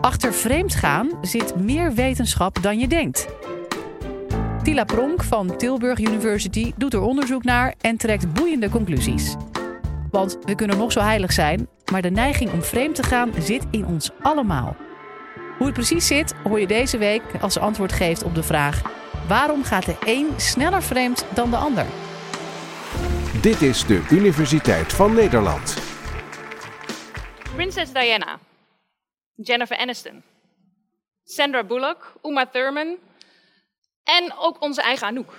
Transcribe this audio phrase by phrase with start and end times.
[0.00, 3.28] Achter vreemdgaan zit meer wetenschap dan je denkt.
[4.62, 9.34] Tila Pronk van Tilburg University doet er onderzoek naar en trekt boeiende conclusies.
[10.10, 13.66] Want we kunnen nog zo heilig zijn, maar de neiging om vreemd te gaan zit
[13.70, 14.76] in ons allemaal.
[15.56, 18.82] Hoe het precies zit, hoor je deze week als ze antwoord geeft op de vraag:
[19.28, 21.86] waarom gaat de een sneller vreemd dan de ander?
[23.40, 25.76] Dit is de Universiteit van Nederland.
[27.54, 28.38] Prinses Diana,
[29.42, 30.22] Jennifer Aniston,
[31.24, 32.98] Sandra Bullock, Uma Thurman
[34.04, 35.32] en ook onze eigen Anouk.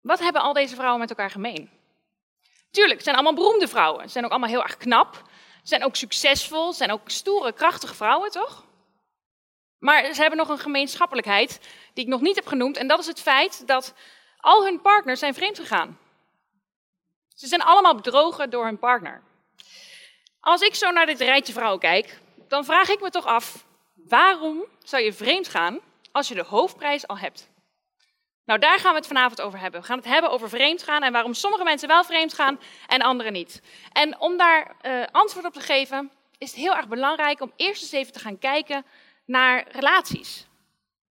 [0.00, 1.70] Wat hebben al deze vrouwen met elkaar gemeen?
[2.70, 4.02] Tuurlijk, het zijn allemaal beroemde vrouwen.
[4.04, 5.14] Ze zijn ook allemaal heel erg knap.
[5.62, 6.70] Ze zijn ook succesvol.
[6.70, 8.64] Ze zijn ook stoere, krachtige vrouwen, toch?
[9.78, 11.60] Maar ze hebben nog een gemeenschappelijkheid
[11.94, 12.76] die ik nog niet heb genoemd.
[12.76, 13.94] En dat is het feit dat
[14.36, 15.98] al hun partners zijn vreemd gegaan.
[17.34, 19.22] Ze zijn allemaal bedrogen door hun partner.
[20.40, 22.20] Als ik zo naar dit rijtje vrouwen kijk,
[22.52, 25.80] dan vraag ik me toch af: waarom zou je vreemd gaan
[26.12, 27.50] als je de hoofdprijs al hebt?
[28.44, 29.80] Nou, daar gaan we het vanavond over hebben.
[29.80, 33.02] We gaan het hebben over vreemd gaan en waarom sommige mensen wel vreemd gaan en
[33.02, 33.62] anderen niet.
[33.92, 37.82] En om daar uh, antwoord op te geven, is het heel erg belangrijk om eerst
[37.82, 38.84] eens even te gaan kijken
[39.24, 40.46] naar relaties.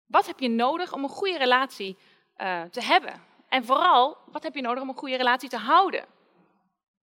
[0.05, 1.98] Wat heb je nodig om een goede relatie
[2.38, 3.23] uh, te hebben?
[3.50, 6.05] En vooral, wat heb je nodig om een goede relatie te houden?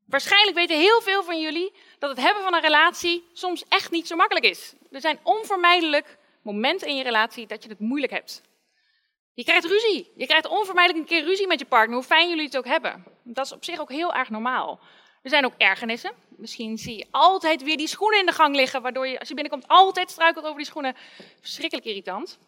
[0.08, 4.06] Waarschijnlijk weten heel veel van jullie dat het hebben van een relatie soms echt niet
[4.06, 4.74] zo makkelijk is.
[4.90, 8.42] Er zijn onvermijdelijk momenten in je relatie dat je het moeilijk hebt.
[9.34, 10.12] Je krijgt ruzie.
[10.16, 13.04] Je krijgt onvermijdelijk een keer ruzie met je partner, hoe fijn jullie het ook hebben.
[13.22, 14.80] Dat is op zich ook heel erg normaal.
[15.22, 16.12] Er zijn ook ergernissen.
[16.28, 19.34] Misschien zie je altijd weer die schoenen in de gang liggen, waardoor je als je
[19.34, 20.96] binnenkomt altijd struikelt over die schoenen.
[21.40, 22.38] Verschrikkelijk irritant.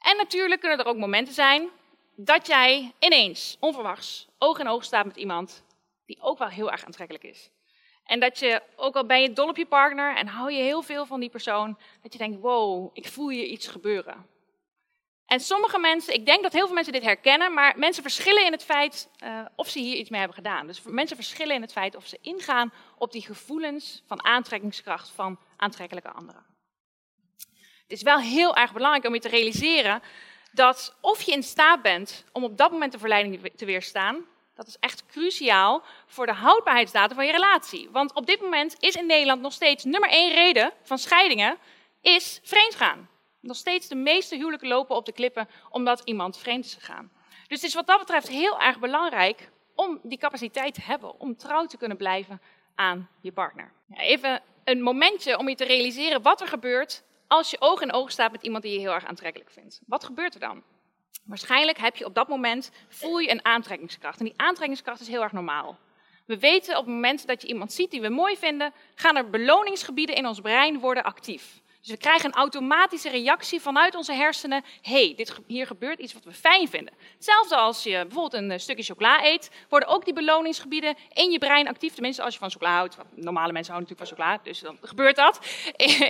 [0.00, 1.68] En natuurlijk kunnen er ook momenten zijn
[2.16, 5.62] dat jij ineens, onverwachts, oog in oog staat met iemand
[6.08, 7.50] die ook wel heel erg aantrekkelijk is.
[8.04, 10.82] En dat je, ook al ben je dol op je partner en hou je heel
[10.82, 14.26] veel van die persoon, dat je denkt, wow, ik voel je iets gebeuren.
[15.26, 18.52] En sommige mensen, ik denk dat heel veel mensen dit herkennen, maar mensen verschillen in
[18.52, 20.66] het feit uh, of ze hier iets mee hebben gedaan.
[20.66, 25.38] Dus mensen verschillen in het feit of ze ingaan op die gevoelens van aantrekkingskracht van
[25.56, 26.46] aantrekkelijke anderen.
[27.82, 30.02] Het is wel heel erg belangrijk om je te realiseren
[30.52, 34.26] dat of je in staat bent om op dat moment de verleiding te weerstaan,
[34.58, 37.88] dat is echt cruciaal voor de houdbaarheidsdatum van je relatie.
[37.90, 41.56] Want op dit moment is in Nederland nog steeds nummer één reden van scheidingen,
[42.00, 43.08] is vreemdgaan.
[43.40, 47.10] Nog steeds de meeste huwelijken lopen op de klippen omdat iemand vreemd is gegaan.
[47.46, 51.36] Dus het is wat dat betreft heel erg belangrijk om die capaciteit te hebben, om
[51.36, 52.40] trouw te kunnen blijven
[52.74, 53.72] aan je partner.
[53.94, 58.10] Even een momentje om je te realiseren wat er gebeurt als je oog in oog
[58.10, 59.80] staat met iemand die je heel erg aantrekkelijk vindt.
[59.86, 60.62] Wat gebeurt er dan?
[61.24, 64.18] Waarschijnlijk heb je op dat moment, voel je een aantrekkingskracht.
[64.18, 65.78] En die aantrekkingskracht is heel erg normaal.
[66.26, 69.30] We weten op het moment dat je iemand ziet die we mooi vinden, gaan er
[69.30, 71.60] beloningsgebieden in ons brein worden actief.
[71.80, 74.64] Dus we krijgen een automatische reactie vanuit onze hersenen.
[74.82, 76.94] hey, hier gebeurt iets wat we fijn vinden.
[77.14, 81.38] Hetzelfde als je bijvoorbeeld een eh, stukje chocola eet, worden ook die beloningsgebieden in je
[81.38, 81.92] brein actief.
[81.94, 82.96] Tenminste, als je van chocola houdt.
[83.14, 85.40] Normale mensen houden natuurlijk van chocola, dus dan gebeurt dat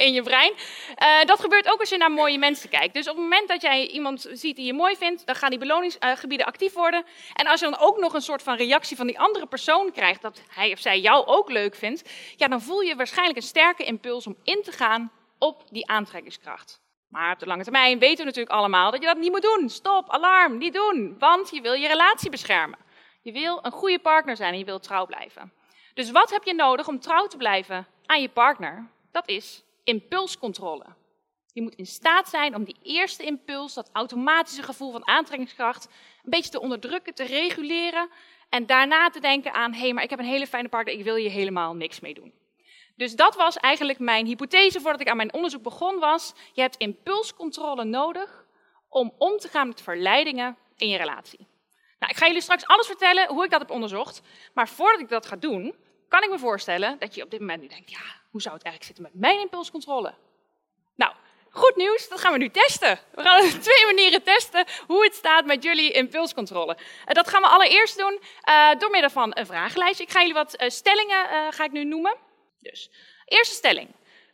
[0.06, 0.52] in je brein.
[0.52, 2.94] Uh, dat gebeurt ook als je naar mooie mensen kijkt.
[2.94, 5.58] Dus op het moment dat jij iemand ziet die je mooi vindt, dan gaan die
[5.58, 7.04] beloningsgebieden actief worden.
[7.34, 10.22] En als je dan ook nog een soort van reactie van die andere persoon krijgt,
[10.22, 13.84] dat hij of zij jou ook leuk vindt, ja, dan voel je waarschijnlijk een sterke
[13.84, 16.80] impuls om in te gaan op die aantrekkingskracht.
[17.08, 19.68] Maar op de lange termijn weten we natuurlijk allemaal dat je dat niet moet doen.
[19.68, 21.16] Stop, alarm, niet doen.
[21.18, 22.78] Want je wil je relatie beschermen.
[23.22, 25.52] Je wil een goede partner zijn en je wil trouw blijven.
[25.94, 28.88] Dus wat heb je nodig om trouw te blijven aan je partner?
[29.12, 30.84] Dat is impulscontrole.
[31.52, 35.84] Je moet in staat zijn om die eerste impuls, dat automatische gevoel van aantrekkingskracht,
[36.24, 38.08] een beetje te onderdrukken, te reguleren.
[38.48, 41.04] En daarna te denken aan, hé, hey, maar ik heb een hele fijne partner, ik
[41.04, 42.32] wil hier helemaal niks mee doen.
[42.98, 46.76] Dus dat was eigenlijk mijn hypothese voordat ik aan mijn onderzoek begon was, je hebt
[46.76, 48.44] impulscontrole nodig
[48.88, 51.46] om om te gaan met verleidingen in je relatie.
[51.98, 54.20] Nou, ik ga jullie straks alles vertellen hoe ik dat heb onderzocht,
[54.54, 55.74] maar voordat ik dat ga doen,
[56.08, 58.00] kan ik me voorstellen dat je op dit moment nu denkt, ja,
[58.30, 60.14] hoe zou het eigenlijk zitten met mijn impulscontrole?
[60.94, 61.12] Nou,
[61.50, 62.98] goed nieuws, dat gaan we nu testen.
[63.14, 66.76] We gaan op twee manieren testen hoe het staat met jullie impulscontrole.
[66.76, 70.00] Uh, dat gaan we allereerst doen uh, door middel van een vragenlijst.
[70.00, 72.26] Ik ga jullie wat uh, stellingen ga ik nu noemen.
[72.60, 72.90] Dus,
[73.24, 73.88] eerste stelling.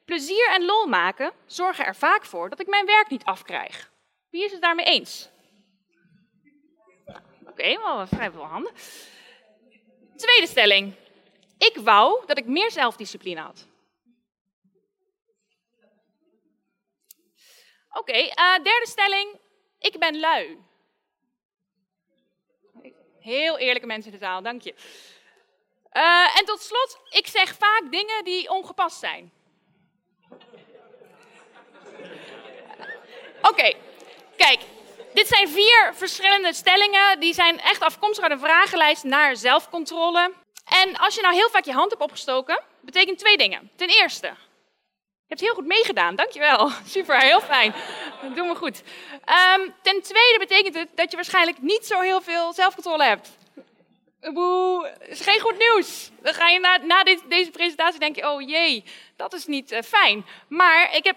[0.05, 3.93] Plezier en lol maken zorgen er vaak voor dat ik mijn werk niet afkrijg.
[4.31, 5.29] Wie is het daarmee eens?
[7.07, 8.73] Oké, okay, wel vrij veel handen.
[10.17, 10.95] Tweede stelling.
[11.59, 13.67] Ik wou dat ik meer zelfdiscipline had.
[17.89, 19.39] Oké, uh, derde stelling.
[19.79, 20.59] Ik ben lui.
[23.21, 24.75] Heel eerlijke mensen in de zaal, dank je.
[25.97, 29.33] Uh, en tot slot, ik zeg vaak dingen die ongepast zijn.
[33.51, 33.73] Oké,
[34.37, 34.61] kijk.
[35.15, 37.21] Dit zijn vier verschillende stellingen.
[37.21, 40.33] Die zijn echt afkomstig uit een vragenlijst naar zelfcontrole.
[40.65, 43.71] En als je nou heel vaak je hand hebt opgestoken, betekent twee dingen.
[43.77, 44.35] Ten eerste, je
[45.29, 46.71] hebt heel goed meegedaan, dankjewel.
[46.97, 47.75] Super, heel fijn.
[48.35, 48.83] Doen we goed.
[49.25, 53.31] Ehm, ten tweede betekent het dat je waarschijnlijk niet zo heel veel zelfcontrole hebt.
[54.33, 56.11] Boe, is geen goed nieuws.
[56.23, 58.85] Dan ga je na, na dit, deze presentatie denken, oh jee,
[59.17, 60.27] dat is niet uh, fijn.
[60.49, 61.17] Maar ik heb,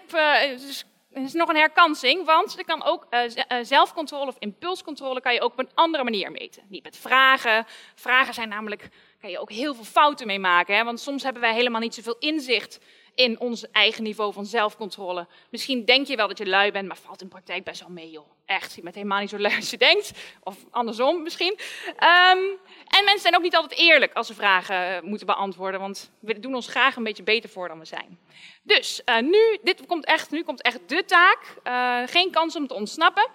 [0.58, 3.20] dus, er is nog een herkansing, want er kan ook uh,
[3.62, 6.62] zelfcontrole of impulscontrole kan je ook op een andere manier meten.
[6.68, 7.66] Niet met vragen.
[7.94, 8.88] Vragen zijn namelijk,
[9.20, 10.76] kan je ook heel veel fouten mee maken.
[10.76, 10.84] Hè?
[10.84, 12.78] Want soms hebben wij helemaal niet zoveel inzicht
[13.18, 15.26] in ons eigen niveau van zelfcontrole.
[15.50, 18.10] Misschien denk je wel dat je lui bent, maar valt in praktijk best wel mee,
[18.10, 18.26] joh.
[18.46, 20.12] Echt, je bent helemaal niet zo lui als je denkt.
[20.42, 21.58] Of andersom misschien.
[21.86, 26.40] Um, en mensen zijn ook niet altijd eerlijk als ze vragen moeten beantwoorden, want we
[26.40, 28.18] doen ons graag een beetje beter voor dan we zijn.
[28.62, 31.38] Dus uh, nu, dit komt echt, nu komt echt de taak.
[31.64, 33.28] Uh, geen kans om te ontsnappen.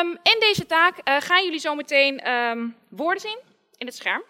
[0.00, 3.38] Um, in deze taak gaan jullie zo meteen um, woorden zien
[3.76, 4.22] in het scherm.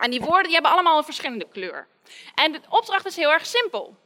[0.00, 1.88] En die woorden die hebben allemaal een verschillende kleur.
[2.34, 3.96] En de opdracht is heel erg simpel.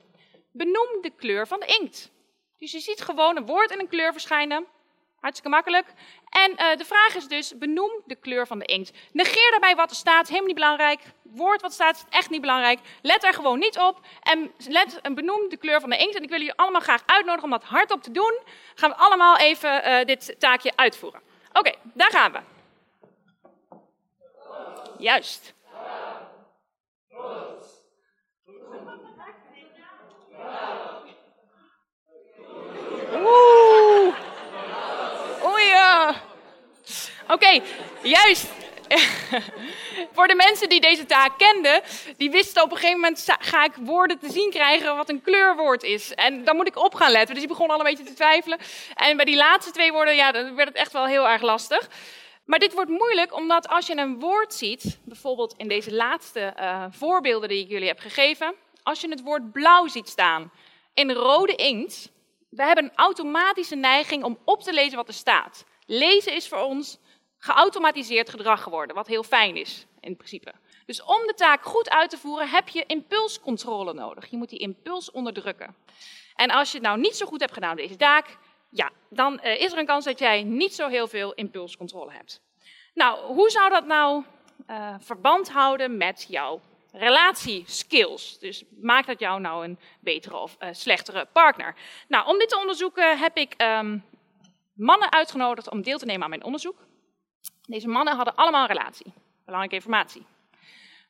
[0.53, 2.11] Benoem de kleur van de inkt.
[2.59, 4.67] Dus je ziet gewoon een woord en een kleur verschijnen.
[5.21, 5.87] Hartstikke makkelijk.
[6.29, 8.93] En uh, de vraag is dus, benoem de kleur van de inkt.
[9.13, 11.01] Negeer daarbij wat er staat, helemaal niet belangrijk.
[11.23, 12.81] Woord wat staat, is echt niet belangrijk.
[13.03, 14.01] Let er gewoon niet op.
[14.21, 16.17] En, let, en benoem de kleur van de inkt.
[16.17, 18.39] En ik wil jullie allemaal graag uitnodigen om dat hardop te doen.
[18.75, 21.23] Gaan we allemaal even uh, dit taakje uitvoeren.
[21.53, 22.41] Oké, daar gaan we.
[24.99, 25.54] Juist.
[33.15, 34.15] Oeh.
[35.45, 36.15] Oeh ja.
[37.29, 37.61] Oké,
[38.03, 38.47] juist.
[40.13, 41.83] Voor de mensen die deze taak kenden,
[42.17, 45.83] die wisten op een gegeven moment ga ik woorden te zien krijgen wat een kleurwoord
[45.83, 46.15] is.
[46.15, 47.35] En dan moet ik op gaan letten.
[47.35, 48.59] Dus die begon al een beetje te twijfelen.
[48.95, 51.89] En bij die laatste twee woorden, ja, dan werd het echt wel heel erg lastig.
[52.45, 56.85] Maar dit wordt moeilijk omdat als je een woord ziet, bijvoorbeeld in deze laatste uh,
[56.91, 58.55] voorbeelden die ik jullie heb gegeven,
[58.85, 60.51] als je het woord blauw ziet staan
[60.95, 62.11] in rode inkt,
[62.49, 65.65] we hebben een automatische neiging om op te lezen wat er staat.
[65.87, 66.99] Lezen is voor ons
[67.39, 70.53] geautomatiseerd gedrag geworden, wat heel fijn is in principe.
[70.87, 74.31] Dus om de taak goed uit te voeren heb je impulscontrole nodig.
[74.31, 75.77] Je moet die impuls onderdrukken.
[76.35, 78.39] En als je het nou niet zo goed hebt gedaan deze taak,
[78.71, 82.41] ja, dan uh, is er een kans dat jij niet zo heel veel impulscontrole hebt.
[82.95, 84.25] Nou, hoe zou dat nou
[84.71, 86.61] uh, verband houden met jouw
[86.95, 88.39] relatieskills.
[88.39, 91.75] Dus maakt dat jou nou een betere of uh, slechtere partner?
[92.09, 94.05] Nou, om dit te onderzoeken heb ik um,
[94.73, 96.77] mannen uitgenodigd om deel te nemen aan mijn onderzoek.
[97.67, 99.13] Deze mannen hadden allemaal een relatie.
[99.45, 100.27] Belangrijke informatie.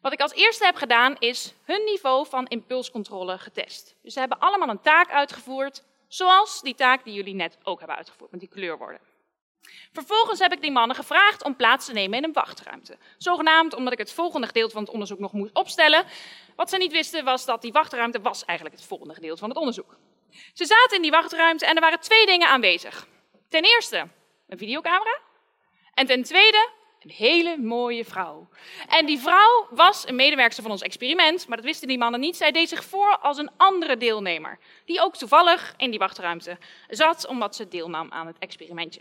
[0.01, 3.97] Wat ik als eerste heb gedaan is hun niveau van impulscontrole getest.
[4.03, 7.97] Dus ze hebben allemaal een taak uitgevoerd, zoals die taak die jullie net ook hebben
[7.97, 9.01] uitgevoerd met die kleurwoorden.
[9.93, 12.99] Vervolgens heb ik die mannen gevraagd om plaats te nemen in een wachtruimte.
[13.19, 16.05] Zogenaamd omdat ik het volgende gedeelte van het onderzoek nog moest opstellen.
[16.57, 19.59] Wat ze niet wisten was dat die wachtruimte was eigenlijk het volgende gedeelte van het
[19.59, 19.97] onderzoek.
[20.53, 23.07] Ze zaten in die wachtruimte en er waren twee dingen aanwezig.
[23.49, 24.09] Ten eerste
[24.49, 25.19] een videocamera
[25.95, 26.69] en ten tweede
[27.05, 28.49] een hele mooie vrouw.
[28.89, 32.37] En die vrouw was een medewerker van ons experiment, maar dat wisten die mannen niet.
[32.37, 36.59] Zij deed zich voor als een andere deelnemer, die ook toevallig in die wachtruimte
[36.89, 39.01] zat, omdat ze deelnam aan het experimentje.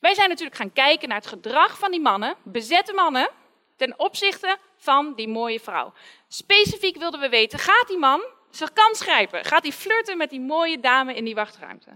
[0.00, 3.28] Wij zijn natuurlijk gaan kijken naar het gedrag van die mannen, bezette mannen,
[3.76, 5.92] ten opzichte van die mooie vrouw.
[6.28, 9.44] Specifiek wilden we weten, gaat die man zijn kans grijpen?
[9.44, 11.90] Gaat hij flirten met die mooie dame in die wachtruimte?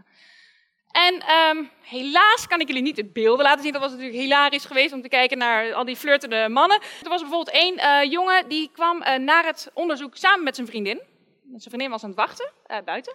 [0.91, 3.73] En um, helaas kan ik jullie niet de beelden laten zien.
[3.73, 6.81] Dat was natuurlijk hilarisch geweest om te kijken naar al die flirtende mannen.
[7.03, 10.67] Er was bijvoorbeeld één uh, jongen die kwam uh, naar het onderzoek samen met zijn
[10.67, 11.03] vriendin.
[11.61, 13.15] Zijn vriendin was aan het wachten, uh, buiten.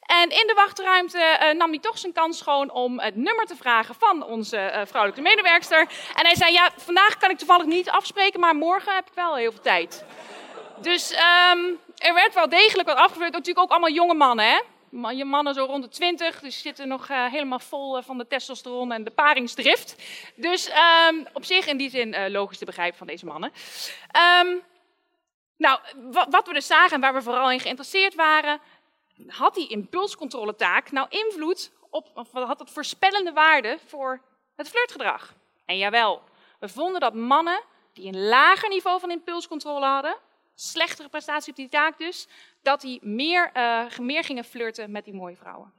[0.00, 3.56] En in de wachtruimte uh, nam hij toch zijn kans schoon om het nummer te
[3.56, 5.80] vragen van onze uh, vrouwelijke medewerkster.
[6.14, 9.36] En hij zei, ja, vandaag kan ik toevallig niet afspreken, maar morgen heb ik wel
[9.36, 10.04] heel veel tijd.
[10.80, 13.32] Dus um, er werd wel degelijk wat afgevuld.
[13.32, 14.60] Natuurlijk ook allemaal jonge mannen, hè?
[15.10, 19.04] Je mannen zo rond de twintig, dus zitten nog helemaal vol van de testosteron en
[19.04, 19.96] de paringsdrift.
[20.34, 20.70] Dus
[21.08, 23.52] um, op zich in die zin logisch te begrijpen van deze mannen.
[24.42, 24.62] Um,
[25.58, 25.80] nou,
[26.30, 28.60] wat we dus zagen en waar we vooral in geïnteresseerd waren,
[29.26, 34.20] had die impulscontroletaak nou invloed op, of had dat voorspellende waarde voor
[34.56, 35.34] het flirtgedrag?
[35.64, 36.22] En jawel,
[36.58, 37.62] we vonden dat mannen
[37.92, 40.16] die een lager niveau van impulscontrole hadden,
[40.54, 42.28] slechtere prestatie op die taak dus,
[42.62, 45.72] dat die meer, uh, meer gingen flirten met die mooie vrouwen.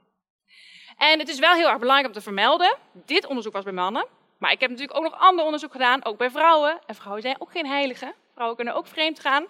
[0.96, 4.06] En het is wel heel erg belangrijk om te vermelden, dit onderzoek was bij mannen,
[4.38, 6.78] maar ik heb natuurlijk ook nog ander onderzoek gedaan, ook bij vrouwen.
[6.86, 8.14] En vrouwen zijn ook geen heiligen.
[8.32, 9.46] Vrouwen kunnen ook vreemd gaan.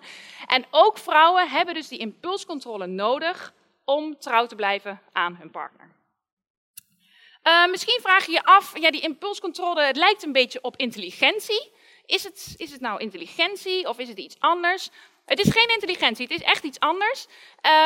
[0.47, 3.53] En ook vrouwen hebben dus die impulscontrole nodig
[3.85, 5.89] om trouw te blijven aan hun partner.
[7.45, 11.73] Uh, misschien vraag je je af, ja, die impulscontrole, het lijkt een beetje op intelligentie.
[12.07, 14.91] Is het, is het nou intelligentie of is het iets anders?
[15.25, 17.27] Het is geen intelligentie, het is echt iets anders.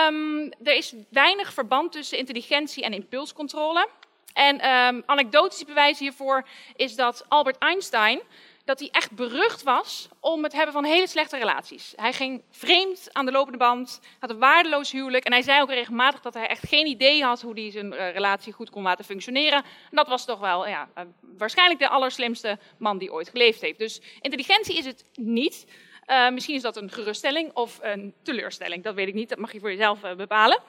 [0.08, 3.88] Um, er is weinig verband tussen intelligentie en impulscontrole.
[4.32, 6.46] En um, anekdotisch bewijs hiervoor
[6.76, 8.20] is dat Albert Einstein
[8.64, 11.92] dat hij echt berucht was om het hebben van hele slechte relaties.
[11.96, 15.24] Hij ging vreemd aan de lopende band, had een waardeloos huwelijk.
[15.24, 18.12] En hij zei ook regelmatig dat hij echt geen idee had hoe hij zijn uh,
[18.12, 19.64] relatie goed kon laten functioneren.
[19.64, 23.78] En dat was toch wel ja, uh, waarschijnlijk de allerslimste man die ooit geleefd heeft.
[23.78, 25.66] Dus intelligentie is het niet.
[26.06, 28.84] Uh, misschien is dat een geruststelling of een teleurstelling.
[28.84, 30.62] Dat weet ik niet, dat mag je voor jezelf bepalen.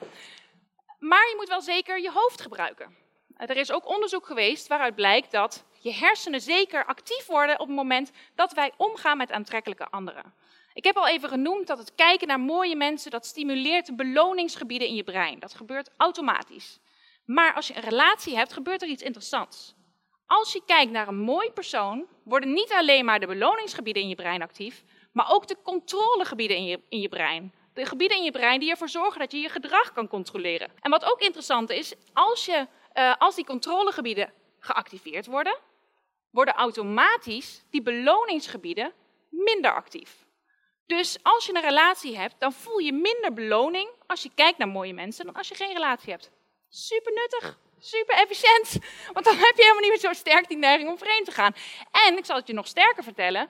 [0.98, 2.96] Maar je moet wel zeker je hoofd gebruiken.
[3.36, 7.76] Er is ook onderzoek geweest waaruit blijkt dat je hersenen zeker actief worden op het
[7.76, 10.34] moment dat wij omgaan met aantrekkelijke anderen.
[10.72, 14.88] Ik heb al even genoemd dat het kijken naar mooie mensen, dat stimuleert de beloningsgebieden
[14.88, 15.38] in je brein.
[15.38, 16.78] Dat gebeurt automatisch.
[17.24, 19.74] Maar als je een relatie hebt, gebeurt er iets interessants.
[20.26, 24.14] Als je kijkt naar een mooi persoon, worden niet alleen maar de beloningsgebieden in je
[24.14, 27.52] brein actief, maar ook de controlegebieden in je, in je brein.
[27.74, 30.70] De gebieden in je brein die ervoor zorgen dat je je gedrag kan controleren.
[30.80, 35.58] En wat ook interessant is, als, je, uh, als die controlegebieden geactiveerd worden,
[36.36, 38.92] worden automatisch die beloningsgebieden
[39.28, 40.24] minder actief.
[40.86, 44.68] Dus als je een relatie hebt, dan voel je minder beloning als je kijkt naar
[44.68, 46.30] mooie mensen dan als je geen relatie hebt.
[46.68, 48.78] Super nuttig, super efficiënt,
[49.12, 51.54] want dan heb je helemaal niet meer zo sterk die neiging om vreemd te gaan.
[52.06, 53.48] En ik zal het je nog sterker vertellen,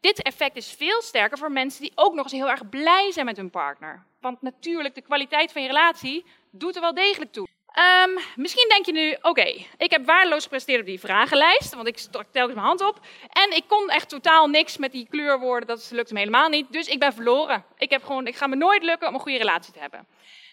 [0.00, 3.26] dit effect is veel sterker voor mensen die ook nog eens heel erg blij zijn
[3.26, 4.06] met hun partner.
[4.20, 7.48] Want natuurlijk, de kwaliteit van je relatie doet er wel degelijk toe.
[7.76, 11.98] Um, misschien denk je nu, oké, ik heb waardeloos gepresteerd op die vragenlijst, want ik
[11.98, 13.00] stak telkens mijn hand op.
[13.32, 16.72] En ik kon echt totaal niks met die kleurwoorden, dat lukt me helemaal niet.
[16.72, 17.64] Dus ik ben verloren.
[17.78, 20.06] Ik, heb gewoon, ik ga me nooit lukken om een goede relatie te hebben.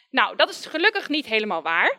[0.09, 1.97] Nou, dat is gelukkig niet helemaal waar.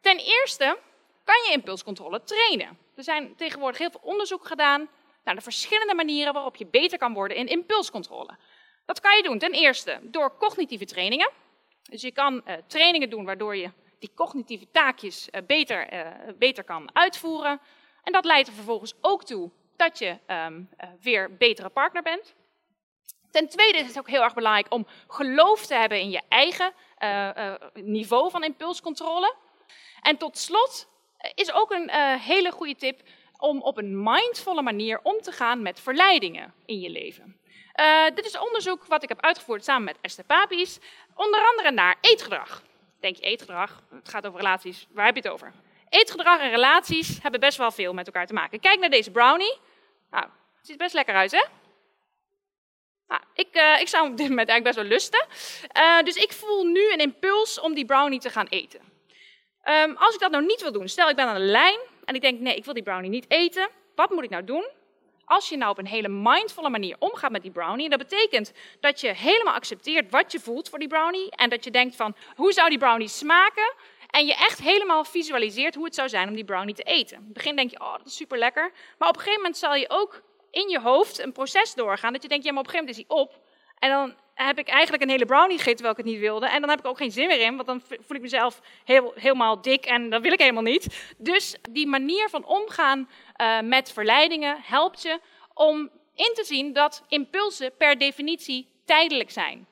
[0.00, 0.78] Ten eerste
[1.24, 2.78] kan je impulscontrole trainen.
[2.96, 4.88] Er zijn tegenwoordig heel veel onderzoek gedaan
[5.24, 8.36] naar de verschillende manieren waarop je beter kan worden in impulscontrole.
[8.86, 11.30] Dat kan je doen ten eerste door cognitieve trainingen.
[11.82, 13.70] Dus je kan uh, trainingen doen waardoor je
[14.04, 17.60] die cognitieve taakjes uh, beter, uh, beter kan uitvoeren.
[18.02, 20.68] En dat leidt er vervolgens ook toe dat je um,
[21.00, 22.34] weer betere partner bent.
[23.30, 26.72] Ten tweede is het ook heel erg belangrijk om geloof te hebben in je eigen
[27.74, 29.34] niveau van impulscontrole.
[30.00, 30.88] En tot slot
[31.34, 33.02] is ook een hele goede tip
[33.38, 37.40] om op een mindvolle manier om te gaan met verleidingen in je leven.
[38.14, 40.78] dit is onderzoek wat ik heb uitgevoerd samen met Esther Papies,
[41.14, 42.62] onder andere naar eetgedrag
[43.04, 45.52] denk je eetgedrag, het gaat over relaties, waar heb je het over?
[45.88, 48.60] Eetgedrag en relaties hebben best wel veel met elkaar te maken.
[48.60, 49.58] Kijk naar deze brownie.
[50.10, 51.44] Nou, het ziet best lekker uit, hè?
[53.08, 55.26] Nou, ik, uh, ik zou op dit moment eigenlijk best wel lusten.
[55.76, 58.80] Uh, dus ik voel nu een impuls om die brownie te gaan eten.
[59.64, 62.14] Um, als ik dat nou niet wil doen, stel ik ben aan de lijn en
[62.14, 63.68] ik denk, nee, ik wil die brownie niet eten.
[63.94, 64.68] Wat moet ik nou doen?
[65.24, 69.00] Als je nou op een hele mindvolle manier omgaat met die brownie, dat betekent dat
[69.00, 72.52] je helemaal accepteert wat je voelt voor die brownie en dat je denkt van hoe
[72.52, 73.74] zou die brownie smaken
[74.10, 77.16] en je echt helemaal visualiseert hoe het zou zijn om die brownie te eten.
[77.16, 78.72] In het begin denk je, oh, dat is super lekker.
[78.98, 82.22] Maar op een gegeven moment zal je ook in je hoofd een proces doorgaan dat
[82.22, 83.42] je denkt, ja, maar op een gegeven moment is hij op.
[83.78, 86.48] En dan heb ik eigenlijk een hele brownie gegeten terwijl ik het niet wilde.
[86.48, 89.12] En dan heb ik ook geen zin meer in, want dan voel ik mezelf heel,
[89.14, 91.14] helemaal dik en dat wil ik helemaal niet.
[91.18, 93.08] Dus die manier van omgaan
[93.40, 95.20] uh, met verleidingen helpt je
[95.54, 99.66] om in te zien dat impulsen per definitie tijdelijk zijn.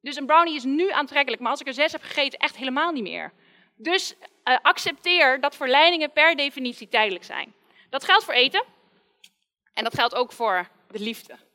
[0.00, 2.92] Dus een brownie is nu aantrekkelijk, maar als ik er zes heb gegeten, echt helemaal
[2.92, 3.32] niet meer.
[3.76, 7.54] Dus uh, accepteer dat verleidingen per definitie tijdelijk zijn.
[7.90, 8.64] Dat geldt voor eten
[9.74, 11.47] en dat geldt ook voor de liefde.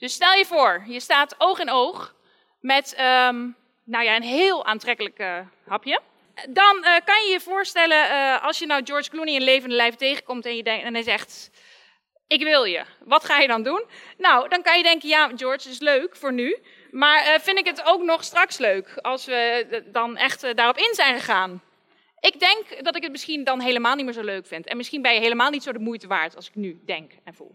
[0.00, 2.14] Dus stel je voor, je staat oog in oog
[2.60, 6.00] met um, nou ja, een heel aantrekkelijk uh, hapje.
[6.48, 9.94] Dan uh, kan je je voorstellen, uh, als je nou George Clooney in levende lijf
[9.94, 11.50] tegenkomt en, je denkt, en hij zegt,
[12.26, 12.84] ik wil je.
[13.04, 13.84] Wat ga je dan doen?
[14.18, 16.58] Nou, dan kan je denken, ja, George is leuk voor nu.
[16.90, 21.18] Maar vind ik het ook nog straks leuk als we dan echt daarop in zijn
[21.18, 21.62] gegaan?
[22.20, 24.66] Ik denk dat ik het misschien dan helemaal niet meer zo leuk vind.
[24.66, 27.34] En misschien ben je helemaal niet zo de moeite waard als ik nu denk en
[27.34, 27.54] voel.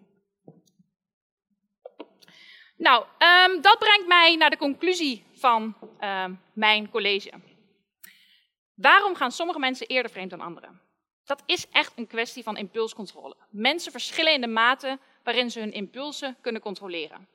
[2.77, 7.32] Nou, um, dat brengt mij naar de conclusie van um, mijn college.
[8.74, 10.82] Waarom gaan sommige mensen eerder vreemd dan anderen?
[11.25, 13.36] Dat is echt een kwestie van impulscontrole.
[13.50, 17.27] Mensen verschillen in de mate waarin ze hun impulsen kunnen controleren.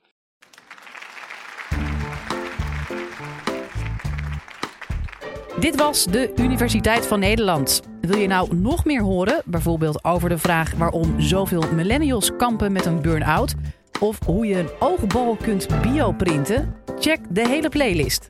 [5.59, 7.81] Dit was de Universiteit van Nederland.
[8.01, 12.85] Wil je nou nog meer horen, bijvoorbeeld over de vraag waarom zoveel millennials kampen met
[12.85, 13.53] een burn-out?
[14.01, 16.75] Of hoe je een oogbal kunt bioprinten?
[16.99, 18.27] Check de hele playlist.